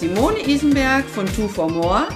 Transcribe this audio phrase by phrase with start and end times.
[0.00, 2.08] Simone Isenberg von Two for More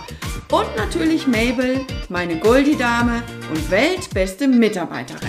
[0.51, 5.29] und natürlich Mabel, meine Goldie-Dame und weltbeste Mitarbeiterin.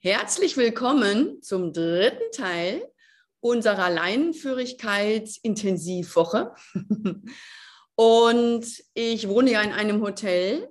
[0.00, 2.82] Herzlich willkommen zum dritten Teil
[3.40, 6.52] unserer Leinenführigkeitsintensivwoche.
[7.94, 10.68] Und ich wohne ja in einem Hotel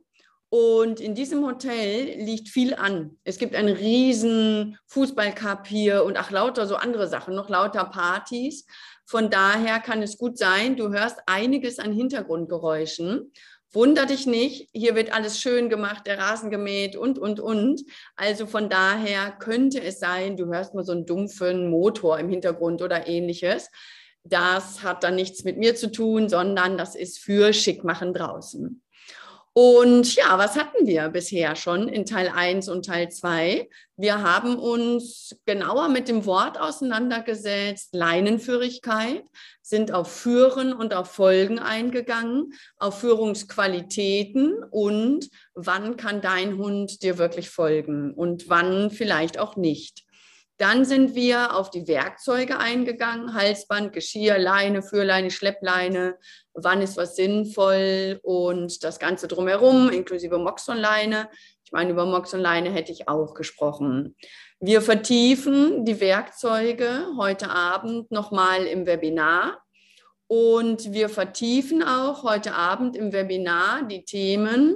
[0.50, 3.18] und in diesem Hotel liegt viel an.
[3.24, 8.66] Es gibt einen riesen Fußballcup hier und ach lauter so andere Sachen, noch lauter Partys.
[9.06, 13.32] Von daher kann es gut sein, du hörst einiges an Hintergrundgeräuschen.
[13.72, 17.84] Wunder dich nicht, hier wird alles schön gemacht, der Rasen gemäht und, und, und.
[18.16, 22.82] Also von daher könnte es sein, du hörst mal so einen dumpfen Motor im Hintergrund
[22.82, 23.70] oder ähnliches.
[24.24, 28.82] Das hat dann nichts mit mir zu tun, sondern das ist für Schickmachen draußen.
[29.62, 33.68] Und ja, was hatten wir bisher schon in Teil 1 und Teil 2?
[33.98, 39.26] Wir haben uns genauer mit dem Wort auseinandergesetzt, Leinenführigkeit,
[39.62, 47.18] sind auf Führen und auf Folgen eingegangen, auf Führungsqualitäten und wann kann dein Hund dir
[47.18, 50.06] wirklich folgen und wann vielleicht auch nicht.
[50.60, 56.18] Dann sind wir auf die Werkzeuge eingegangen, Halsband, Geschirr, Leine, Führleine, Schleppleine,
[56.54, 61.30] wann ist was sinnvoll und das Ganze drumherum, inklusive Moxonleine.
[61.64, 64.18] Ich meine, über Moxonleine hätte ich auch gesprochen.
[64.60, 69.64] Wir vertiefen die Werkzeuge heute Abend nochmal im Webinar.
[70.28, 74.76] Und wir vertiefen auch heute Abend im Webinar die Themen,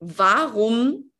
[0.00, 1.10] warum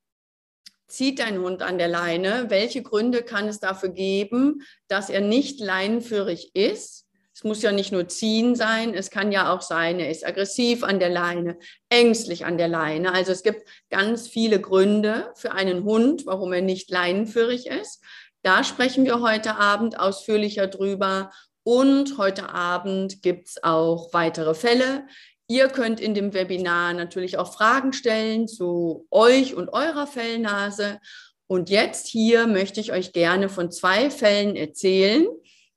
[0.89, 2.47] zieht dein Hund an der Leine?
[2.49, 7.07] Welche Gründe kann es dafür geben, dass er nicht leinenführig ist?
[7.35, 10.83] Es muss ja nicht nur ziehen sein, es kann ja auch sein, er ist aggressiv
[10.83, 11.57] an der Leine,
[11.89, 13.15] ängstlich an der Leine.
[13.15, 18.03] Also es gibt ganz viele Gründe für einen Hund, warum er nicht leinenführig ist.
[18.43, 21.31] Da sprechen wir heute Abend ausführlicher drüber.
[21.63, 25.07] Und heute Abend gibt es auch weitere Fälle.
[25.51, 31.01] Ihr könnt in dem Webinar natürlich auch Fragen stellen zu euch und eurer Fellnase.
[31.47, 35.27] Und jetzt hier möchte ich euch gerne von zwei Fällen erzählen.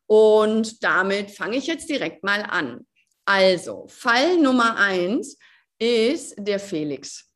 [0.08, 2.86] Und damit fange ich jetzt direkt mal an.
[3.24, 5.38] Also, Fall Nummer eins
[5.80, 7.32] ist der Felix.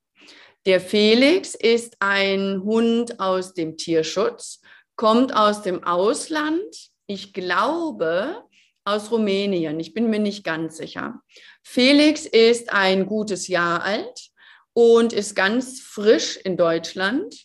[0.65, 4.59] Der Felix ist ein Hund aus dem Tierschutz,
[4.97, 6.89] kommt aus dem Ausland.
[7.07, 8.43] Ich glaube,
[8.85, 9.79] aus Rumänien.
[9.79, 11.21] Ich bin mir nicht ganz sicher.
[11.63, 14.29] Felix ist ein gutes Jahr alt
[14.73, 17.35] und ist ganz frisch in Deutschland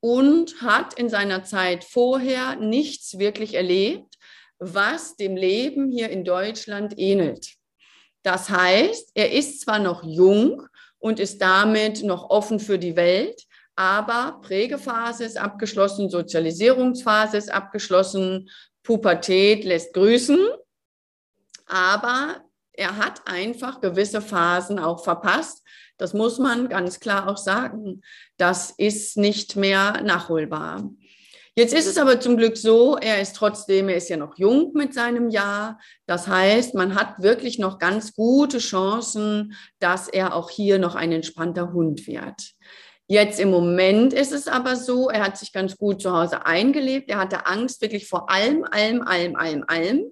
[0.00, 4.16] und hat in seiner Zeit vorher nichts wirklich erlebt,
[4.58, 7.54] was dem Leben hier in Deutschland ähnelt.
[8.22, 10.66] Das heißt, er ist zwar noch jung
[10.98, 18.50] und ist damit noch offen für die Welt, aber Prägephase ist abgeschlossen, Sozialisierungsphase ist abgeschlossen,
[18.82, 20.38] Pubertät lässt grüßen
[21.70, 25.62] aber er hat einfach gewisse Phasen auch verpasst.
[25.98, 28.00] Das muss man ganz klar auch sagen.
[28.38, 30.90] Das ist nicht mehr nachholbar.
[31.56, 34.72] Jetzt ist es aber zum Glück so, er ist trotzdem, er ist ja noch jung
[34.72, 35.78] mit seinem Jahr.
[36.06, 41.12] Das heißt, man hat wirklich noch ganz gute Chancen, dass er auch hier noch ein
[41.12, 42.52] entspannter Hund wird.
[43.08, 47.10] Jetzt im Moment ist es aber so, er hat sich ganz gut zu Hause eingelebt.
[47.10, 50.04] Er hatte Angst wirklich vor allem, allem, allem, allem, allem.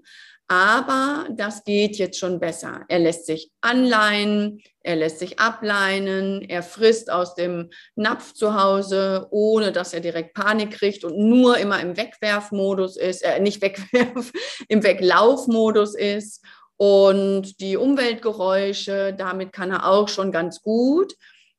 [0.51, 2.87] Aber das geht jetzt schon besser.
[2.89, 9.27] Er lässt sich anleihen, er lässt sich ableinen, er frisst aus dem Napf zu Hause,
[9.31, 14.33] ohne dass er direkt Panik kriegt und nur immer im Wegwerfmodus ist, äh, nicht Wegwerf,
[14.69, 16.43] im Weglaufmodus ist.
[16.79, 21.13] Und die Umweltgeräusche, damit kann er auch schon ganz gut.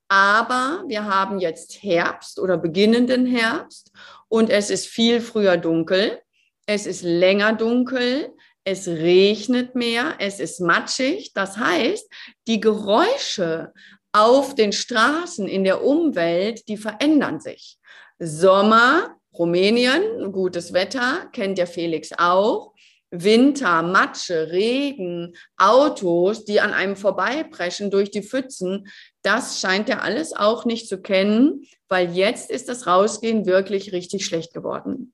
[0.07, 3.91] Aber wir haben jetzt Herbst oder beginnenden Herbst
[4.29, 6.19] und es ist viel früher dunkel.
[6.65, 8.33] Es ist länger dunkel
[8.63, 11.31] es regnet mehr, es ist matschig.
[11.33, 12.07] Das heißt,
[12.47, 13.73] die Geräusche
[14.11, 17.77] auf den Straßen in der Umwelt, die verändern sich.
[18.19, 22.73] Sommer, Rumänien, gutes Wetter, kennt der Felix auch.
[23.11, 28.87] Winter, Matsche, Regen, Autos, die an einem vorbeipreschen durch die Pfützen,
[29.23, 34.25] das scheint er alles auch nicht zu kennen, weil jetzt ist das Rausgehen wirklich richtig
[34.25, 35.13] schlecht geworden.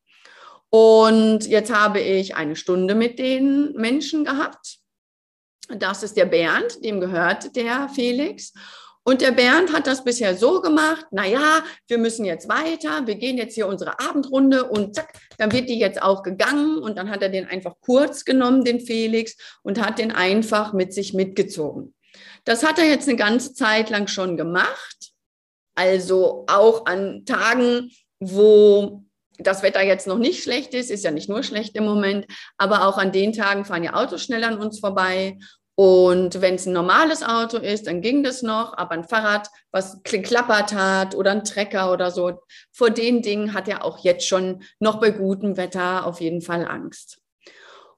[0.70, 4.80] Und jetzt habe ich eine Stunde mit den Menschen gehabt.
[5.70, 8.54] Das ist der Bernd, dem gehört der Felix.
[9.08, 13.38] Und der Bernd hat das bisher so gemacht, naja, wir müssen jetzt weiter, wir gehen
[13.38, 17.22] jetzt hier unsere Abendrunde und zack, dann wird die jetzt auch gegangen und dann hat
[17.22, 21.94] er den einfach kurz genommen, den Felix, und hat den einfach mit sich mitgezogen.
[22.46, 25.12] Das hat er jetzt eine ganze Zeit lang schon gemacht,
[25.76, 29.04] also auch an Tagen, wo
[29.40, 32.26] das Wetter jetzt noch nicht schlecht ist, ist ja nicht nur schlecht im Moment,
[32.58, 35.38] aber auch an den Tagen fahren ja Autos schnell an uns vorbei
[35.76, 40.02] und wenn es ein normales Auto ist, dann ging das noch, aber ein Fahrrad, was
[40.04, 42.40] klappert hat oder ein Trecker oder so,
[42.72, 46.66] vor den Dingen hat er auch jetzt schon noch bei gutem Wetter auf jeden Fall
[46.66, 47.18] Angst.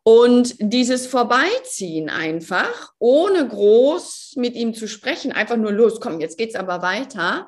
[0.02, 6.38] Und dieses Vorbeiziehen einfach, ohne groß mit ihm zu sprechen, einfach nur los, komm, jetzt
[6.38, 7.48] geht's aber weiter,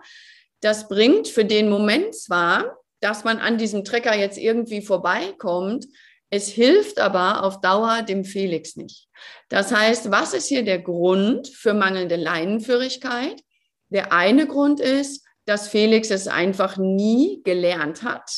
[0.62, 5.86] das bringt für den Moment zwar, dass man an diesem Trecker jetzt irgendwie vorbeikommt,
[6.30, 9.08] es hilft aber auf Dauer dem Felix nicht.
[9.50, 13.42] Das heißt, was ist hier der Grund für mangelnde Leinenführigkeit?
[13.90, 18.30] Der eine Grund ist, dass Felix es einfach nie gelernt hat.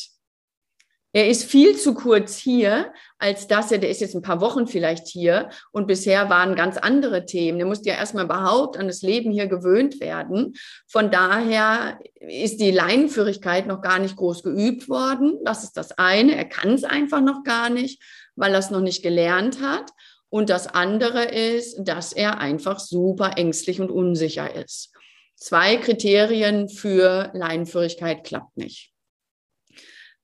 [1.14, 4.66] Er ist viel zu kurz hier, als dass er, der ist jetzt ein paar Wochen
[4.66, 7.58] vielleicht hier und bisher waren ganz andere Themen.
[7.58, 10.54] Der musste ja erstmal überhaupt an das Leben hier gewöhnt werden.
[10.88, 15.38] Von daher ist die Leinenführigkeit noch gar nicht groß geübt worden.
[15.44, 16.34] Das ist das eine.
[16.34, 18.02] Er kann es einfach noch gar nicht,
[18.34, 19.90] weil er es noch nicht gelernt hat.
[20.30, 24.94] Und das andere ist, dass er einfach super ängstlich und unsicher ist.
[25.36, 28.91] Zwei Kriterien für Leinenführigkeit klappt nicht.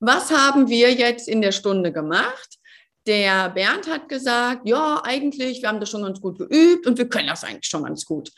[0.00, 2.58] Was haben wir jetzt in der Stunde gemacht?
[3.06, 7.08] Der Bernd hat gesagt, ja, eigentlich, wir haben das schon ganz gut geübt und wir
[7.08, 8.30] können das eigentlich schon ganz gut.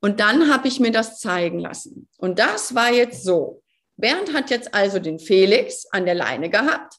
[0.00, 2.08] Und dann habe ich mir das zeigen lassen.
[2.18, 3.62] Und das war jetzt so.
[3.96, 6.94] Bernd hat jetzt also den Felix an der Leine gehabt,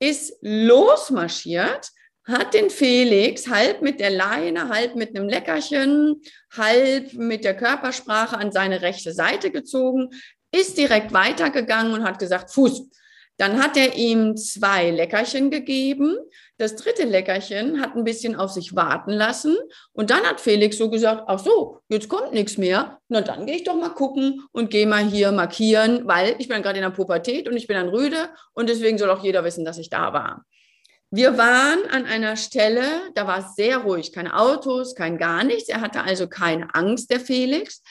[0.00, 1.90] ist losmarschiert,
[2.26, 6.22] hat den Felix halb mit der Leine, halb mit einem Leckerchen,
[6.56, 10.10] halb mit der Körpersprache an seine rechte Seite gezogen,
[10.50, 12.88] ist direkt weitergegangen und hat gesagt, Fuß,
[13.36, 16.16] dann hat er ihm zwei Leckerchen gegeben.
[16.56, 19.56] Das dritte Leckerchen hat ein bisschen auf sich warten lassen.
[19.92, 22.98] Und dann hat Felix so gesagt, ach so, jetzt kommt nichts mehr.
[23.08, 26.62] Na, dann gehe ich doch mal gucken und gehe mal hier markieren, weil ich bin
[26.62, 29.64] gerade in der Pubertät und ich bin dann rüde und deswegen soll auch jeder wissen,
[29.64, 30.44] dass ich da war.
[31.10, 32.82] Wir waren an einer Stelle,
[33.14, 35.68] da war es sehr ruhig, keine Autos, kein gar nichts.
[35.68, 37.82] Er hatte also keine Angst, der Felix.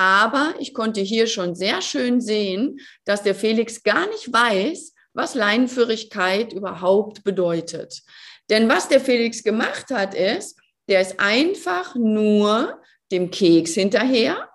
[0.00, 5.34] Aber ich konnte hier schon sehr schön sehen, dass der Felix gar nicht weiß, was
[5.34, 8.00] Leinenführigkeit überhaupt bedeutet.
[8.48, 10.58] Denn was der Felix gemacht hat, ist,
[10.88, 12.80] der ist einfach nur
[13.12, 14.48] dem Keks hinterher.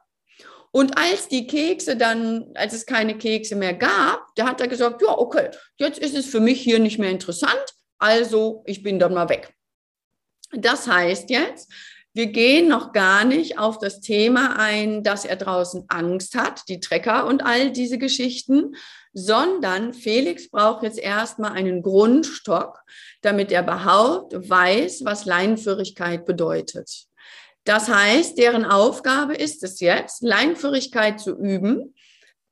[0.71, 5.03] Und als die Kekse dann, als es keine Kekse mehr gab, da hat er gesagt,
[5.03, 7.65] ja, okay, jetzt ist es für mich hier nicht mehr interessant,
[7.99, 9.53] also ich bin dann mal weg.
[10.53, 11.71] Das heißt jetzt,
[12.15, 16.79] wir gehen noch gar nicht auf das Thema ein, dass er draußen Angst hat, die
[16.79, 18.77] Trecker und all diese Geschichten,
[19.11, 22.79] sondern Felix braucht jetzt erstmal einen Grundstock,
[23.21, 27.03] damit er überhaupt weiß, was Leinführigkeit bedeutet.
[27.65, 31.95] Das heißt, deren Aufgabe ist es jetzt, Leinführigkeit zu üben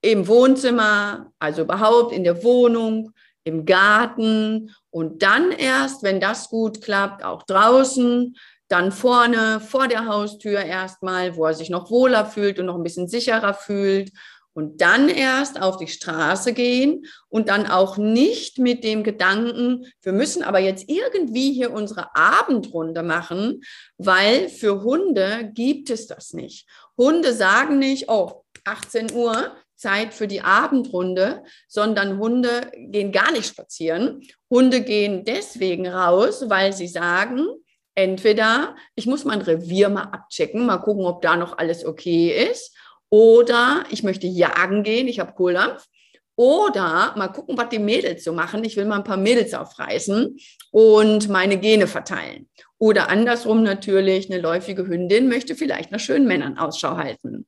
[0.01, 3.13] im Wohnzimmer, also überhaupt in der Wohnung,
[3.45, 8.35] im Garten und dann erst, wenn das gut klappt, auch draußen,
[8.73, 12.83] dann vorne vor der Haustür erstmal, wo er sich noch wohler fühlt und noch ein
[12.83, 14.11] bisschen sicherer fühlt.
[14.53, 20.13] Und dann erst auf die Straße gehen und dann auch nicht mit dem Gedanken, wir
[20.13, 23.61] müssen aber jetzt irgendwie hier unsere Abendrunde machen,
[23.97, 26.67] weil für Hunde gibt es das nicht.
[26.97, 33.47] Hunde sagen nicht, oh, 18 Uhr, Zeit für die Abendrunde, sondern Hunde gehen gar nicht
[33.47, 34.21] spazieren.
[34.49, 37.47] Hunde gehen deswegen raus, weil sie sagen,
[37.95, 42.75] entweder ich muss mein Revier mal abchecken, mal gucken, ob da noch alles okay ist,
[43.09, 45.87] oder ich möchte jagen gehen, ich habe Kohldampf,
[46.35, 48.63] oder mal gucken, was die Mädels so machen.
[48.63, 50.35] Ich will mal ein paar Mädels aufreißen
[50.71, 52.49] und meine Gene verteilen.
[52.79, 57.45] Oder andersrum natürlich, eine läufige Hündin möchte vielleicht nach schönen Männern Ausschau halten.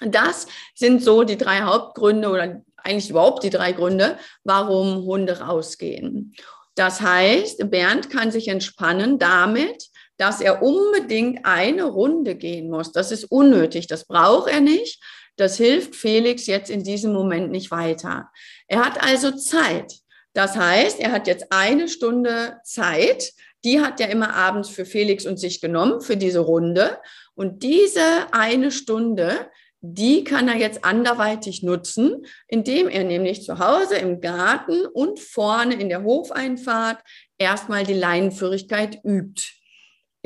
[0.00, 6.34] Das sind so die drei Hauptgründe oder eigentlich überhaupt die drei Gründe, warum Hunde rausgehen.
[6.78, 12.92] Das heißt, Bernd kann sich entspannen damit, dass er unbedingt eine Runde gehen muss.
[12.92, 15.02] Das ist unnötig, das braucht er nicht.
[15.36, 18.30] Das hilft Felix jetzt in diesem Moment nicht weiter.
[18.68, 19.92] Er hat also Zeit.
[20.34, 23.32] Das heißt, er hat jetzt eine Stunde Zeit.
[23.64, 26.98] Die hat er immer abends für Felix und sich genommen, für diese Runde.
[27.34, 33.96] Und diese eine Stunde, die kann er jetzt anderweitig nutzen, indem er nämlich zu Hause
[33.96, 37.02] im Garten und vorne in der Hofeinfahrt
[37.38, 39.57] erstmal die Leinenführigkeit übt.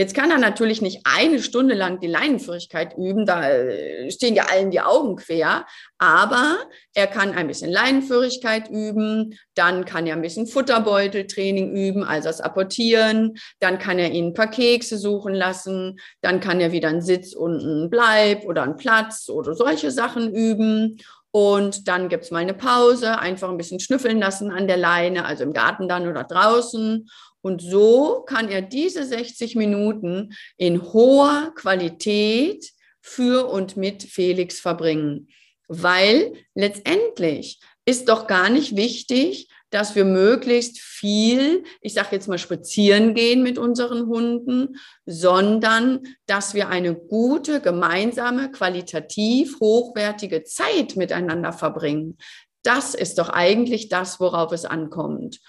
[0.02, 4.46] Jetzt kann er natürlich nicht eine Stunde lang die Leinenführigkeit üben, da äh, stehen ja
[4.50, 5.64] allen die Augen quer,
[5.96, 6.56] aber
[6.92, 12.40] er kann ein bisschen Leinenführigkeit üben, dann kann er ein bisschen Futterbeuteltraining üben, also das
[12.40, 17.00] Apportieren, dann kann er ihnen ein paar Kekse suchen lassen, dann kann er wieder einen
[17.00, 20.98] Sitz und einen Bleib oder einen Platz oder solche Sachen üben.
[21.34, 25.44] Und dann gibt's mal eine Pause, einfach ein bisschen schnüffeln lassen an der Leine, also
[25.44, 27.08] im Garten dann oder draußen.
[27.42, 35.28] Und so kann er diese 60 Minuten in hoher Qualität für und mit Felix verbringen.
[35.68, 42.38] Weil letztendlich ist doch gar nicht wichtig, dass wir möglichst viel, ich sage jetzt mal,
[42.38, 51.52] spazieren gehen mit unseren Hunden, sondern dass wir eine gute, gemeinsame, qualitativ hochwertige Zeit miteinander
[51.52, 52.18] verbringen.
[52.62, 55.40] Das ist doch eigentlich das, worauf es ankommt.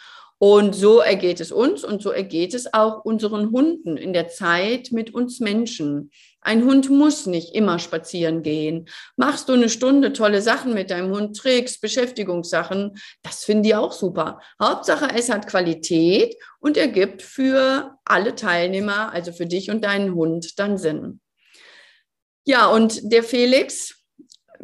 [0.46, 4.92] Und so ergeht es uns und so ergeht es auch unseren Hunden in der Zeit
[4.92, 6.12] mit uns Menschen.
[6.42, 8.90] Ein Hund muss nicht immer spazieren gehen.
[9.16, 13.94] Machst du eine Stunde tolle Sachen mit deinem Hund, Tricks, Beschäftigungssachen, das finden die auch
[13.94, 14.42] super.
[14.62, 20.60] Hauptsache, es hat Qualität und ergibt für alle Teilnehmer, also für dich und deinen Hund,
[20.60, 21.22] dann Sinn.
[22.44, 24.04] Ja, und der Felix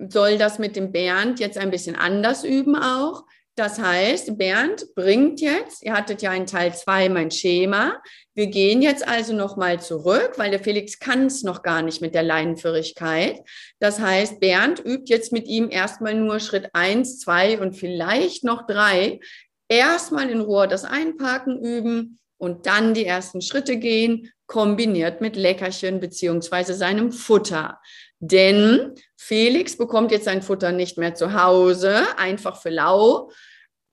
[0.10, 3.24] soll das mit dem Bernd jetzt ein bisschen anders üben auch.
[3.60, 8.02] Das heißt, Bernd bringt jetzt, ihr hattet ja in Teil 2 mein Schema.
[8.34, 12.16] Wir gehen jetzt also nochmal zurück, weil der Felix kann es noch gar nicht mit
[12.16, 13.42] der Leinenführigkeit.
[13.82, 18.66] Das heißt, Bernd übt jetzt mit ihm erstmal nur Schritt 1, 2 und vielleicht noch
[18.66, 19.20] 3.
[19.68, 26.00] Erstmal in Ruhe das Einparken üben und dann die ersten Schritte gehen, kombiniert mit Leckerchen
[26.00, 27.78] beziehungsweise seinem Futter.
[28.20, 33.32] Denn Felix bekommt jetzt sein Futter nicht mehr zu Hause, einfach für lau,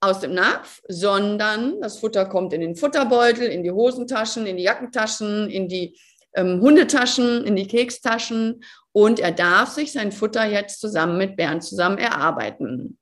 [0.00, 4.64] aus dem Napf, sondern das Futter kommt in den Futterbeutel, in die Hosentaschen, in die
[4.64, 5.98] Jackentaschen, in die
[6.34, 8.62] ähm, Hundetaschen, in die Kekstaschen
[8.92, 12.98] und er darf sich sein Futter jetzt zusammen mit Bernd zusammen erarbeiten.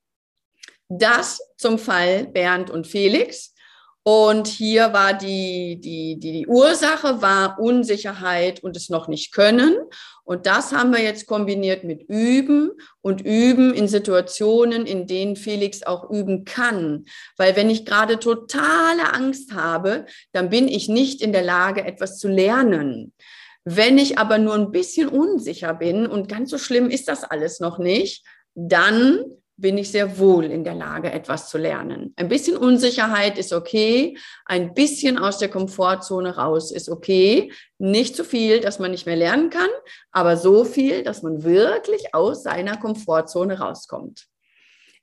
[0.88, 3.53] Das zum Fall Bernd und Felix.
[4.06, 9.76] Und hier war die, die, die, die Ursache war Unsicherheit und es noch nicht können.
[10.24, 15.82] Und das haben wir jetzt kombiniert mit Üben und Üben in Situationen, in denen Felix
[15.82, 17.06] auch üben kann.
[17.38, 22.18] Weil wenn ich gerade totale Angst habe, dann bin ich nicht in der Lage, etwas
[22.18, 23.14] zu lernen.
[23.64, 27.58] Wenn ich aber nur ein bisschen unsicher bin und ganz so schlimm ist das alles
[27.58, 28.22] noch nicht,
[28.54, 29.24] dann
[29.56, 32.12] bin ich sehr wohl in der Lage, etwas zu lernen.
[32.16, 37.52] Ein bisschen Unsicherheit ist okay, ein bisschen aus der Komfortzone raus ist okay.
[37.78, 39.70] Nicht so viel, dass man nicht mehr lernen kann,
[40.10, 44.26] aber so viel, dass man wirklich aus seiner Komfortzone rauskommt.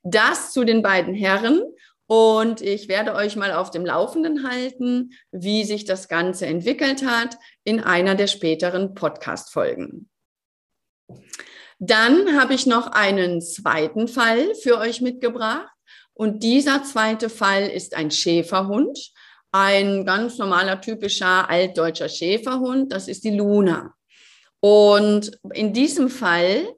[0.02, 1.62] Das zu den beiden Herren
[2.06, 7.38] und ich werde euch mal auf dem Laufenden halten, wie sich das Ganze entwickelt hat
[7.64, 10.10] in einer der späteren Podcast-Folgen.
[11.84, 15.66] Dann habe ich noch einen zweiten Fall für euch mitgebracht.
[16.14, 18.96] Und dieser zweite Fall ist ein Schäferhund,
[19.50, 22.92] ein ganz normaler, typischer altdeutscher Schäferhund.
[22.92, 23.94] Das ist die Luna.
[24.60, 26.68] Und in diesem Fall,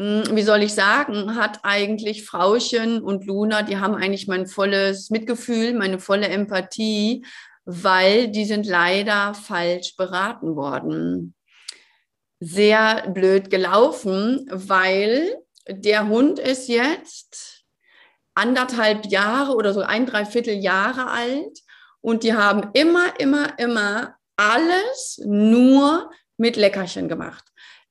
[0.00, 5.08] hm, wie soll ich sagen, hat eigentlich Frauchen und Luna, die haben eigentlich mein volles
[5.08, 7.24] Mitgefühl, meine volle Empathie,
[7.64, 11.36] weil die sind leider falsch beraten worden
[12.40, 15.36] sehr blöd gelaufen, weil
[15.68, 17.64] der Hund ist jetzt
[18.34, 21.62] anderthalb Jahre oder so ein Dreiviertel Jahre alt
[22.00, 27.44] und die haben immer, immer, immer alles nur mit Leckerchen gemacht.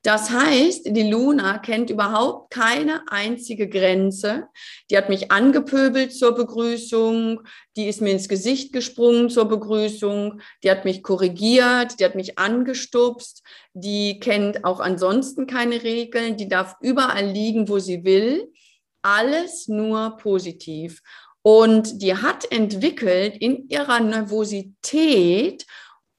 [0.06, 4.46] Das heißt, die Luna kennt überhaupt keine einzige Grenze.
[4.88, 7.40] Die hat mich angepöbelt zur Begrüßung,
[7.76, 12.38] die ist mir ins Gesicht gesprungen zur Begrüßung, die hat mich korrigiert, die hat mich
[12.38, 13.42] angestupst,
[13.74, 18.52] die kennt auch ansonsten keine Regeln, die darf überall liegen, wo sie will.
[19.02, 21.02] Alles nur positiv.
[21.42, 25.66] Und die hat entwickelt in ihrer Nervosität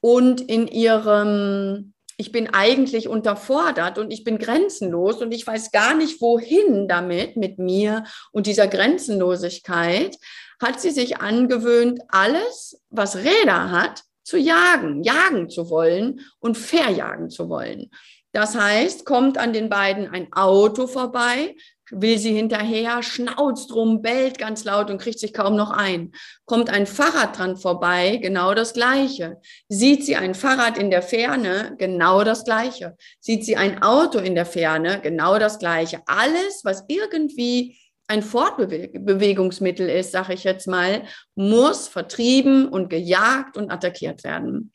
[0.02, 5.94] und in ihrem ich bin eigentlich unterfordert und ich bin grenzenlos und ich weiß gar
[5.94, 10.16] nicht, wohin damit, mit mir und dieser Grenzenlosigkeit,
[10.60, 17.30] hat sie sich angewöhnt, alles, was Räder hat, zu jagen, jagen zu wollen und verjagen
[17.30, 17.88] zu wollen.
[18.32, 21.54] Das heißt, kommt an den beiden ein Auto vorbei,
[21.90, 26.12] will sie hinterher, schnauzt rum, bellt ganz laut und kriegt sich kaum noch ein.
[26.44, 29.40] Kommt ein Fahrrad dran vorbei, genau das Gleiche.
[29.68, 32.96] Sieht sie ein Fahrrad in der Ferne, genau das Gleiche.
[33.20, 36.02] Sieht sie ein Auto in der Ferne, genau das Gleiche.
[36.06, 37.78] Alles, was irgendwie
[38.08, 41.02] ein Fortbewegungsmittel ist, sage ich jetzt mal,
[41.34, 44.72] muss vertrieben und gejagt und attackiert werden.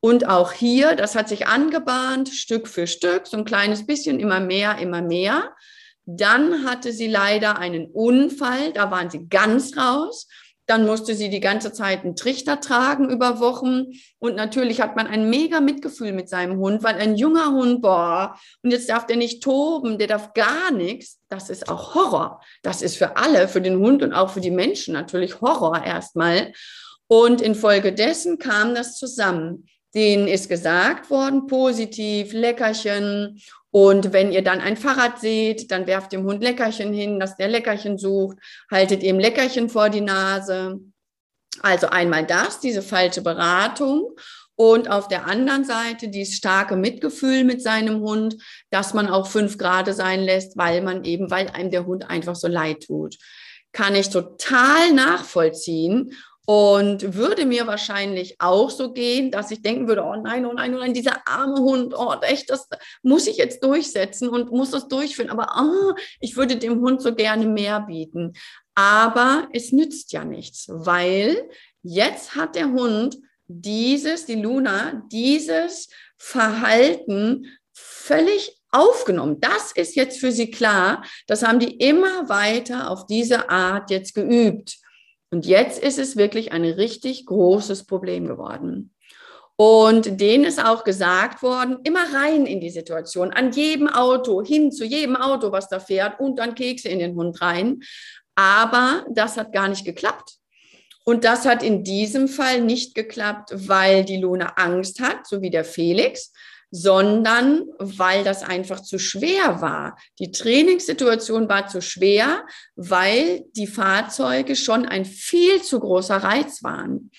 [0.00, 4.40] Und auch hier, das hat sich angebahnt, Stück für Stück, so ein kleines bisschen, immer
[4.40, 5.54] mehr, immer mehr.
[6.04, 10.28] Dann hatte sie leider einen Unfall, da waren sie ganz raus.
[10.66, 13.86] Dann musste sie die ganze Zeit einen Trichter tragen über Wochen.
[14.18, 18.38] Und natürlich hat man ein mega Mitgefühl mit seinem Hund, weil ein junger Hund, boah,
[18.62, 21.18] und jetzt darf der nicht toben, der darf gar nichts.
[21.28, 22.40] Das ist auch Horror.
[22.62, 26.52] Das ist für alle, für den Hund und auch für die Menschen natürlich Horror erstmal.
[27.08, 29.66] Und infolgedessen kam das zusammen.
[29.94, 33.40] Denen ist gesagt worden, positiv, Leckerchen.
[33.70, 37.48] Und wenn ihr dann ein Fahrrad seht, dann werft dem Hund Leckerchen hin, dass der
[37.48, 38.38] Leckerchen sucht,
[38.70, 40.78] haltet ihm Leckerchen vor die Nase.
[41.60, 44.14] Also einmal das, diese falsche Beratung.
[44.54, 48.36] Und auf der anderen Seite dieses starke Mitgefühl mit seinem Hund,
[48.70, 52.36] dass man auch fünf Grad sein lässt, weil man eben, weil einem der Hund einfach
[52.36, 53.16] so leid tut.
[53.72, 56.12] Kann ich total nachvollziehen.
[56.44, 60.74] Und würde mir wahrscheinlich auch so gehen, dass ich denken würde, oh nein, oh nein,
[60.74, 62.68] oh nein, dieser arme Hund, oh echt, das
[63.02, 65.30] muss ich jetzt durchsetzen und muss das durchführen.
[65.30, 68.32] Aber oh, ich würde dem Hund so gerne mehr bieten.
[68.74, 71.48] Aber es nützt ja nichts, weil
[71.82, 79.38] jetzt hat der Hund dieses, die Luna, dieses Verhalten völlig aufgenommen.
[79.40, 81.04] Das ist jetzt für sie klar.
[81.26, 84.78] Das haben die immer weiter auf diese Art jetzt geübt.
[85.32, 88.94] Und jetzt ist es wirklich ein richtig großes Problem geworden.
[89.56, 94.70] Und denen ist auch gesagt worden, immer rein in die Situation, an jedem Auto, hin
[94.70, 97.80] zu jedem Auto, was da fährt und dann Kekse in den Hund rein.
[98.34, 100.36] Aber das hat gar nicht geklappt.
[101.04, 105.50] Und das hat in diesem Fall nicht geklappt, weil die Luna Angst hat, so wie
[105.50, 106.32] der Felix,
[106.74, 109.96] sondern weil das einfach zu schwer war.
[110.18, 117.10] Die Trainingssituation war zu schwer, weil die Fahrzeuge schon ein viel zu großer Reiz waren.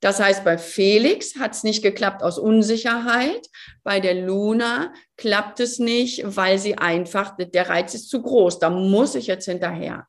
[0.00, 3.46] Das heißt, bei Felix hat es nicht geklappt aus Unsicherheit,
[3.84, 8.70] bei der Luna klappt es nicht, weil sie einfach, der Reiz ist zu groß, da
[8.70, 10.06] muss ich jetzt hinterher.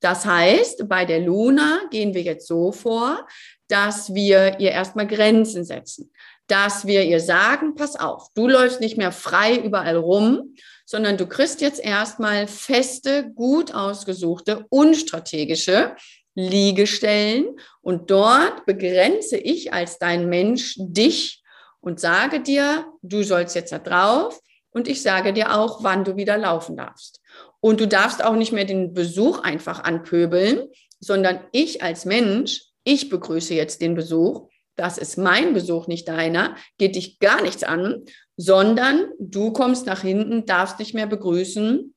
[0.00, 3.26] Das heißt, bei der Luna gehen wir jetzt so vor,
[3.66, 6.12] dass wir ihr erstmal Grenzen setzen
[6.46, 10.54] dass wir ihr sagen, pass auf, du läufst nicht mehr frei überall rum,
[10.84, 15.96] sondern du kriegst jetzt erstmal feste, gut ausgesuchte, unstrategische
[16.34, 17.56] Liegestellen.
[17.80, 21.42] Und dort begrenze ich als dein Mensch dich
[21.80, 24.40] und sage dir, du sollst jetzt da drauf.
[24.70, 27.20] Und ich sage dir auch, wann du wieder laufen darfst.
[27.60, 30.68] Und du darfst auch nicht mehr den Besuch einfach anpöbeln,
[31.00, 36.56] sondern ich als Mensch, ich begrüße jetzt den Besuch das ist mein Besuch, nicht deiner,
[36.78, 38.04] geht dich gar nichts an,
[38.36, 41.94] sondern du kommst nach hinten, darfst nicht mehr begrüßen.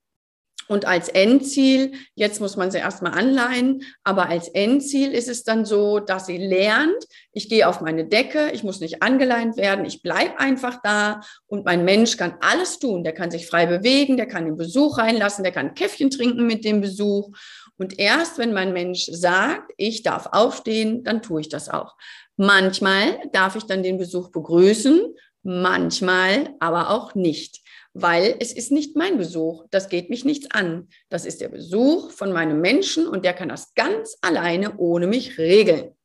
[0.69, 5.65] Und als Endziel, jetzt muss man sie erstmal anleihen, aber als Endziel ist es dann
[5.65, 10.03] so, dass sie lernt, ich gehe auf meine Decke, ich muss nicht angeleint werden, ich
[10.03, 13.03] bleibe einfach da und mein Mensch kann alles tun.
[13.03, 16.45] Der kann sich frei bewegen, der kann den Besuch reinlassen, der kann ein Käffchen trinken
[16.45, 17.31] mit dem Besuch.
[17.77, 21.95] Und erst wenn mein Mensch sagt, ich darf aufstehen, dann tue ich das auch.
[22.41, 27.59] Manchmal darf ich dann den Besuch begrüßen, manchmal aber auch nicht,
[27.91, 29.65] weil es ist nicht mein Besuch.
[29.71, 30.87] Das geht mich nichts an.
[31.09, 35.37] Das ist der Besuch von meinem Menschen und der kann das ganz alleine ohne mich
[35.37, 35.97] regeln.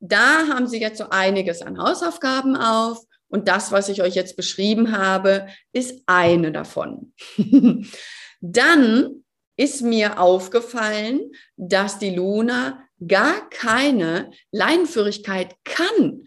[0.00, 4.36] Da haben Sie jetzt so einiges an Hausaufgaben auf und das, was ich euch jetzt
[4.36, 7.12] beschrieben habe, ist eine davon.
[8.40, 9.24] Dann
[9.56, 16.24] ist mir aufgefallen, dass die Luna gar keine Leinenführigkeit kann.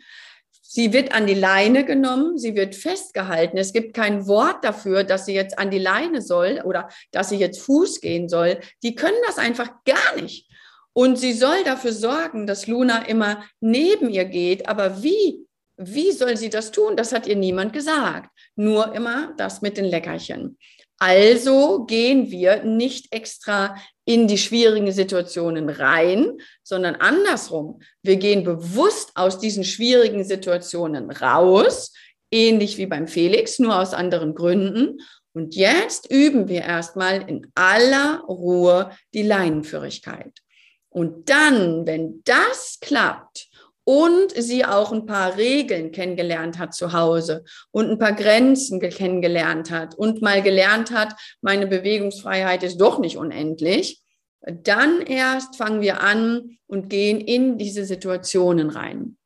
[0.62, 3.58] Sie wird an die Leine genommen, sie wird festgehalten.
[3.58, 7.38] Es gibt kein Wort dafür, dass sie jetzt an die Leine soll oder dass sie
[7.38, 8.60] jetzt Fuß gehen soll.
[8.82, 10.50] Die können das einfach gar nicht.
[10.94, 14.68] Und sie soll dafür sorgen, dass Luna immer neben ihr geht.
[14.68, 15.46] Aber wie?
[15.78, 16.96] Wie soll sie das tun?
[16.96, 18.30] Das hat ihr niemand gesagt.
[18.56, 20.58] Nur immer das mit den Leckerchen.
[21.06, 27.82] Also gehen wir nicht extra in die schwierigen Situationen rein, sondern andersrum.
[28.04, 31.94] Wir gehen bewusst aus diesen schwierigen Situationen raus,
[32.32, 35.02] ähnlich wie beim Felix, nur aus anderen Gründen.
[35.34, 40.40] Und jetzt üben wir erstmal in aller Ruhe die Leinenführigkeit.
[40.88, 43.50] Und dann, wenn das klappt
[43.86, 49.72] und sie auch ein paar Regeln kennengelernt hat zu Hause und ein paar Grenzen kennengelernt
[49.72, 54.02] hat und mal gelernt hat, meine Bewegungsfreiheit ist doch nicht unendlich,
[54.42, 59.18] dann erst fangen wir an und gehen in diese Situationen rein.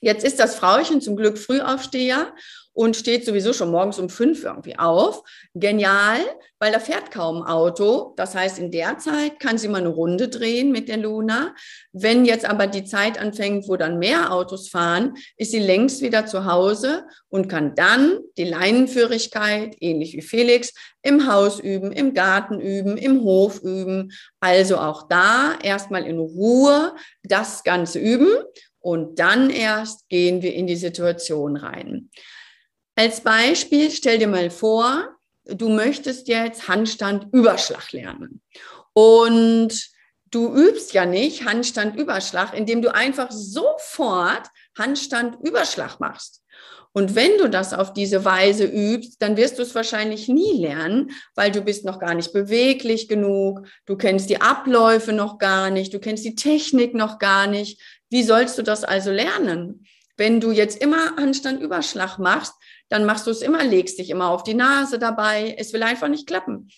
[0.00, 2.34] Jetzt ist das Frauchen zum Glück Frühaufsteher
[2.74, 5.22] und steht sowieso schon morgens um fünf irgendwie auf.
[5.54, 6.18] Genial,
[6.58, 8.14] weil da fährt kaum Auto.
[8.16, 11.54] Das heißt, in der Zeit kann sie mal eine Runde drehen mit der Luna.
[11.92, 16.24] Wenn jetzt aber die Zeit anfängt, wo dann mehr Autos fahren, ist sie längst wieder
[16.26, 22.60] zu Hause und kann dann die Leinenführigkeit, ähnlich wie Felix, im Haus üben, im Garten
[22.60, 24.12] üben, im Hof üben.
[24.40, 28.30] Also auch da erstmal in Ruhe das Ganze üben
[28.82, 32.10] und dann erst gehen wir in die Situation rein.
[32.94, 38.42] Als Beispiel, stell dir mal vor, du möchtest jetzt Handstand-Überschlag lernen.
[38.92, 39.72] Und
[40.30, 46.42] du übst ja nicht Handstand-Überschlag, indem du einfach sofort Handstand-Überschlag machst.
[46.94, 51.12] Und wenn du das auf diese Weise übst, dann wirst du es wahrscheinlich nie lernen,
[51.34, 55.94] weil du bist noch gar nicht beweglich genug, du kennst die Abläufe noch gar nicht,
[55.94, 57.80] du kennst die Technik noch gar nicht.
[58.10, 59.86] Wie sollst du das also lernen?
[60.22, 62.54] Wenn du jetzt immer Handstand-Überschlag machst,
[62.88, 65.56] dann machst du es immer, legst dich immer auf die Nase dabei.
[65.58, 66.68] Es will einfach nicht klappen.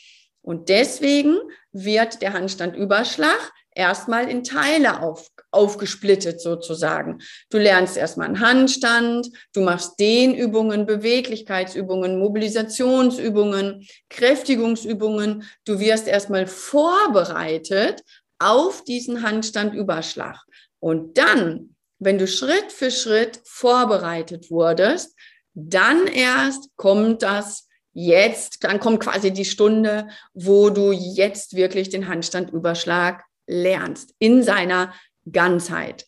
[0.41, 1.37] Und deswegen
[1.71, 7.19] wird der Handstandüberschlag erstmal in Teile auf, aufgesplittet sozusagen.
[7.51, 15.45] Du lernst erstmal einen Handstand, du machst Dehnübungen, Beweglichkeitsübungen, Mobilisationsübungen, Kräftigungsübungen.
[15.67, 18.01] Du wirst erstmal vorbereitet
[18.39, 20.41] auf diesen Handstandüberschlag.
[20.81, 21.74] Und dann,
[22.05, 25.17] wenn du Schritt für Schritt vorbereitet wurdest,
[25.55, 32.09] dann erst kommt das jetzt, dann kommt quasi die Stunde, wo du jetzt wirklich den
[32.09, 34.93] Handstandüberschlag lernst in seiner
[35.31, 36.07] Ganzheit.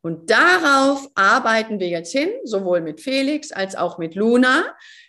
[0.00, 4.64] Und darauf arbeiten wir jetzt hin, sowohl mit Felix als auch mit Luna.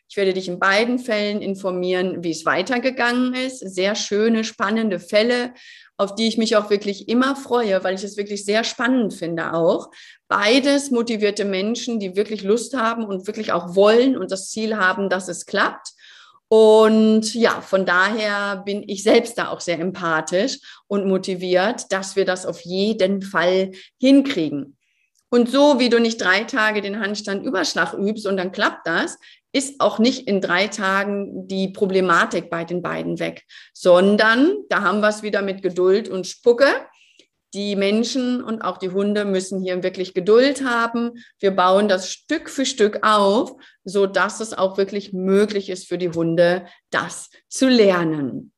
[0.09, 3.59] Ich werde dich in beiden Fällen informieren, wie es weitergegangen ist.
[3.59, 5.53] Sehr schöne, spannende Fälle,
[5.99, 9.53] auf die ich mich auch wirklich immer freue, weil ich es wirklich sehr spannend finde
[9.53, 9.91] auch,
[10.29, 15.09] beides motivierte Menschen, die wirklich Lust haben und wirklich auch wollen und das Ziel haben,
[15.09, 15.89] dass es klappt.
[16.47, 22.23] Und ja, von daher bin ich selbst da auch sehr empathisch und motiviert, dass wir
[22.23, 24.77] das auf jeden Fall hinkriegen.
[25.29, 29.17] Und so wie du nicht drei Tage den Handstandüberschlag übst und dann klappt das,
[29.51, 35.01] ist auch nicht in drei Tagen die Problematik bei den beiden weg, sondern da haben
[35.01, 36.67] wir es wieder mit Geduld und Spucke
[37.53, 41.23] die Menschen und auch die Hunde müssen hier wirklich Geduld haben.
[41.39, 45.97] Wir bauen das Stück für Stück auf, so dass es auch wirklich möglich ist für
[45.97, 48.53] die Hunde, das zu lernen.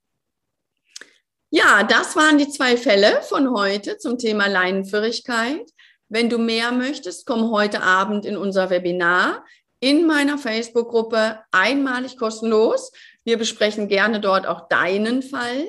[1.52, 5.70] Ja, das waren die zwei Fälle von heute zum Thema Leinenführigkeit.
[6.10, 9.46] Wenn du mehr möchtest, komm heute Abend in unser Webinar
[9.82, 12.94] in meiner Facebook-Gruppe einmalig kostenlos.
[13.26, 15.68] Wir besprechen gerne dort auch deinen Fall.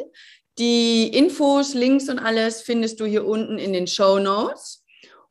[0.58, 4.84] Die Infos, Links und alles findest du hier unten in den Show Notes.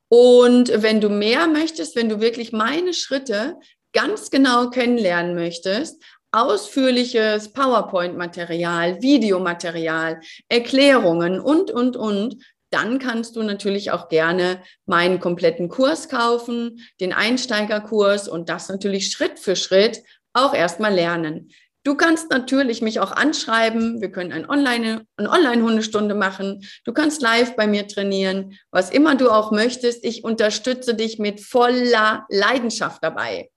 [0.09, 3.55] Und wenn du mehr möchtest, wenn du wirklich meine Schritte
[3.93, 12.37] ganz genau kennenlernen möchtest, ausführliches PowerPoint-Material, Videomaterial, Erklärungen und, und, und,
[12.71, 19.11] dann kannst du natürlich auch gerne meinen kompletten Kurs kaufen, den Einsteigerkurs und das natürlich
[19.11, 20.01] Schritt für Schritt
[20.33, 21.51] auch erstmal lernen.
[21.83, 24.01] Du kannst natürlich mich auch anschreiben.
[24.01, 26.63] Wir können eine Online, eine Online-Hundestunde machen.
[26.85, 28.57] Du kannst live bei mir trainieren.
[28.69, 30.05] Was immer du auch möchtest.
[30.05, 33.49] Ich unterstütze dich mit voller Leidenschaft dabei.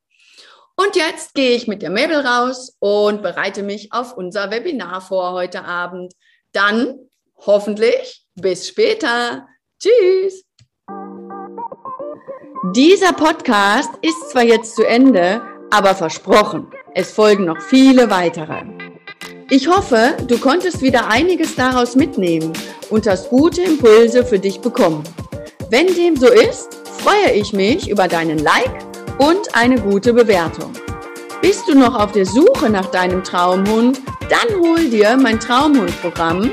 [0.76, 5.32] Und jetzt gehe ich mit der Mabel raus und bereite mich auf unser Webinar vor
[5.32, 6.14] heute Abend.
[6.52, 6.98] Dann
[7.46, 9.46] hoffentlich bis später.
[9.80, 10.44] Tschüss.
[12.74, 18.62] Dieser Podcast ist zwar jetzt zu Ende, aber versprochen es folgen noch viele weitere.
[19.50, 22.52] Ich hoffe, du konntest wieder einiges daraus mitnehmen
[22.88, 25.02] und hast gute Impulse für dich bekommen.
[25.70, 28.78] Wenn dem so ist, freue ich mich über deinen Like
[29.18, 30.72] und eine gute Bewertung.
[31.42, 34.00] Bist du noch auf der Suche nach deinem Traumhund?
[34.30, 36.52] Dann hol dir mein Traumhundprogramm